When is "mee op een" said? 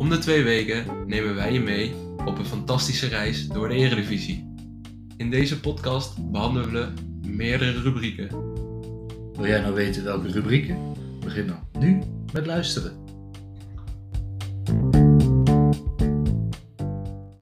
1.60-2.46